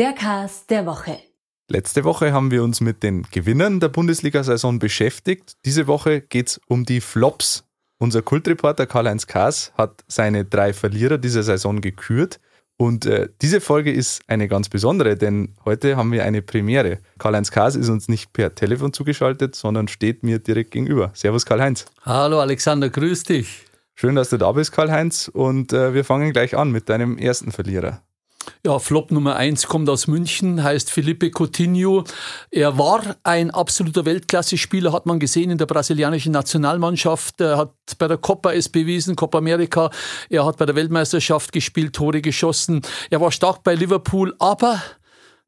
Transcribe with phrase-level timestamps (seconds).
[0.00, 1.18] Der Cast der Woche.
[1.68, 5.58] Letzte Woche haben wir uns mit den Gewinnern der Bundesliga-Saison beschäftigt.
[5.66, 7.64] Diese Woche geht es um die Flops.
[7.98, 12.40] Unser Kultreporter Karl-Heinz Kaas hat seine drei Verlierer dieser Saison gekürt.
[12.78, 17.00] Und äh, diese Folge ist eine ganz besondere, denn heute haben wir eine Premiere.
[17.18, 21.10] Karl-Heinz Kaas ist uns nicht per Telefon zugeschaltet, sondern steht mir direkt gegenüber.
[21.12, 21.84] Servus Karl-Heinz.
[22.06, 23.66] Hallo Alexander, grüß dich.
[23.94, 25.28] Schön, dass du da bist, Karl-Heinz.
[25.28, 28.02] Und äh, wir fangen gleich an mit deinem ersten Verlierer.
[28.62, 32.04] Ja, Flop Nummer eins kommt aus München, heißt Felipe Coutinho.
[32.50, 37.40] Er war ein absoluter Weltklasse-Spieler, hat man gesehen in der brasilianischen Nationalmannschaft.
[37.40, 39.88] Er hat bei der Copa es bewiesen, Copa America.
[40.28, 42.82] Er hat bei der Weltmeisterschaft gespielt, Tore geschossen.
[43.08, 44.82] Er war stark bei Liverpool, aber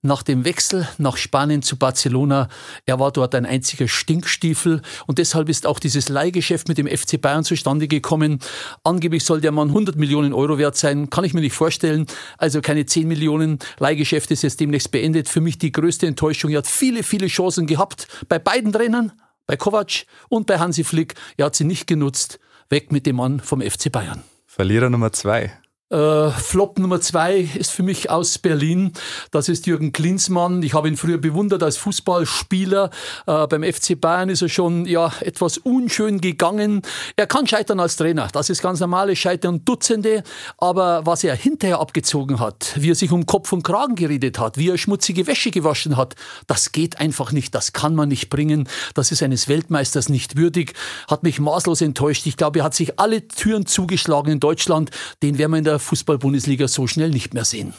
[0.03, 2.49] nach dem Wechsel nach Spanien zu Barcelona.
[2.87, 7.21] Er war dort ein einziger Stinkstiefel und deshalb ist auch dieses Leihgeschäft mit dem FC
[7.21, 8.41] Bayern zustande gekommen.
[8.83, 12.07] Angeblich soll der Mann 100 Millionen Euro wert sein, kann ich mir nicht vorstellen.
[12.37, 13.61] Also keine 10 Millionen.
[13.79, 15.29] Leihgeschäft ist jetzt demnächst beendet.
[15.29, 16.51] Für mich die größte Enttäuschung.
[16.51, 19.13] Er hat viele, viele Chancen gehabt bei beiden Trainern,
[19.47, 21.15] bei Kovac und bei Hansi Flick.
[21.37, 22.41] Er hat sie nicht genutzt.
[22.71, 24.23] Weg mit dem Mann vom FC Bayern.
[24.47, 25.53] Verlierer Nummer zwei.
[25.93, 28.93] Äh, Flop Nummer zwei ist für mich aus Berlin.
[29.31, 30.63] Das ist Jürgen Klinsmann.
[30.63, 32.89] Ich habe ihn früher bewundert als Fußballspieler.
[33.27, 36.81] Äh, beim FC Bayern ist er schon ja etwas unschön gegangen.
[37.17, 38.29] Er kann scheitern als Trainer.
[38.33, 39.11] Das ist ganz normal.
[39.11, 40.23] Es scheitern Dutzende.
[40.57, 44.57] Aber was er hinterher abgezogen hat, wie er sich um Kopf und Kragen geredet hat,
[44.57, 46.15] wie er schmutzige Wäsche gewaschen hat,
[46.47, 47.55] das geht einfach nicht.
[47.55, 48.67] Das kann man nicht bringen.
[48.95, 50.73] Das ist eines Weltmeisters nicht würdig.
[51.07, 52.25] Hat mich maßlos enttäuscht.
[52.25, 54.91] Ich glaube, er hat sich alle Türen zugeschlagen in Deutschland.
[55.23, 57.75] Den werden wir in der Fußball-Bundesliga so schnell nicht mehr sehen.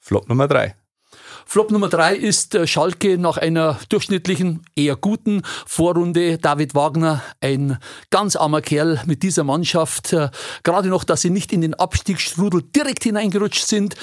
[0.00, 0.76] Flop Nummer drei.
[1.48, 6.38] Flop Nummer drei ist äh, Schalke nach einer durchschnittlichen, eher guten Vorrunde.
[6.38, 7.78] David Wagner, ein
[8.10, 10.12] ganz armer Kerl mit dieser Mannschaft.
[10.12, 10.30] Äh,
[10.64, 13.94] gerade noch, dass sie nicht in den Abstiegsstrudel direkt hineingerutscht sind.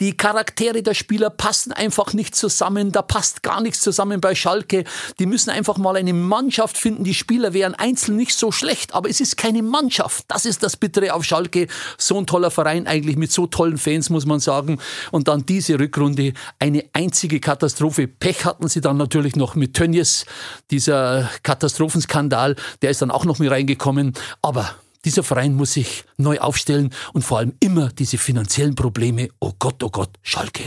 [0.00, 2.92] Die Charaktere der Spieler passen einfach nicht zusammen.
[2.92, 4.84] Da passt gar nichts zusammen bei Schalke.
[5.18, 7.02] Die müssen einfach mal eine Mannschaft finden.
[7.02, 10.24] Die Spieler wären einzeln nicht so schlecht, aber es ist keine Mannschaft.
[10.28, 11.66] Das ist das Bittere auf Schalke.
[11.96, 14.78] So ein toller Verein eigentlich mit so tollen Fans, muss man sagen.
[15.10, 18.06] Und dann diese Rückrunde, eine einzige Katastrophe.
[18.06, 20.26] Pech hatten sie dann natürlich noch mit Tönnies.
[20.70, 24.14] Dieser Katastrophenskandal, der ist dann auch noch mit reingekommen.
[24.42, 24.76] Aber
[25.08, 29.30] dieser Verein muss sich neu aufstellen und vor allem immer diese finanziellen Probleme.
[29.40, 30.64] Oh Gott, oh Gott, Schalke.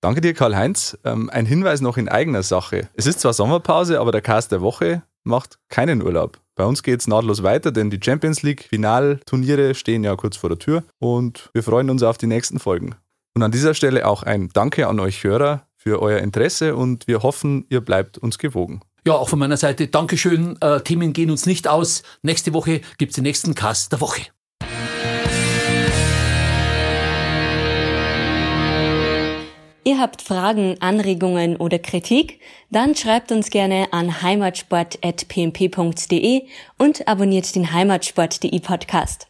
[0.00, 0.96] Danke dir, Karl-Heinz.
[1.02, 2.88] Ähm, ein Hinweis noch in eigener Sache.
[2.94, 6.38] Es ist zwar Sommerpause, aber der Cast der Woche macht keinen Urlaub.
[6.54, 10.50] Bei uns geht es nahtlos weiter, denn die Champions League Finalturniere stehen ja kurz vor
[10.50, 12.94] der Tür und wir freuen uns auf die nächsten Folgen.
[13.34, 17.24] Und an dieser Stelle auch ein Danke an euch Hörer für euer Interesse und wir
[17.24, 18.82] hoffen, ihr bleibt uns gewogen.
[19.06, 20.56] Ja, auch von meiner Seite Dankeschön.
[20.62, 22.02] Äh, Themen gehen uns nicht aus.
[22.22, 24.22] Nächste Woche gibt es den nächsten Cast der Woche.
[29.86, 32.40] Ihr habt Fragen, Anregungen oder Kritik?
[32.70, 36.44] Dann schreibt uns gerne an heimatsport.pmp.de
[36.78, 39.28] und abonniert den Heimatsport.de Podcast.